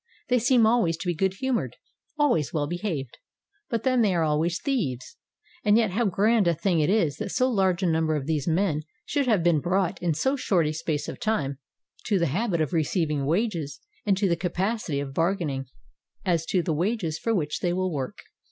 [0.29, 1.75] They seem always to be good humored,
[2.17, 3.19] always well behaved,—
[3.69, 5.15] but then they are always thieves.
[5.63, 8.47] And yet how grand a thing it is that so large a number of these
[8.47, 11.59] men should have been brought in so short a space of time
[12.07, 15.65] to the habit of receiving wages and to the capacity of bargain ing
[16.25, 18.17] as to the wages for which they will work.